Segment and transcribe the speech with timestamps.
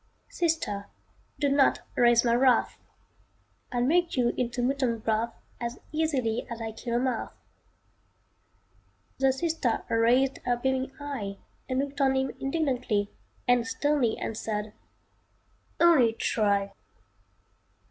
[0.31, 0.87] "Sister,
[1.37, 2.79] do not raise my wrath.
[3.71, 7.31] I'd make you into mutton broth As easily as kill a moth"
[9.19, 11.37] The sister raised her beaming eye
[11.69, 13.11] And looked on him indignantly
[13.47, 14.73] And sternly answered,
[15.79, 16.73] "Only try!"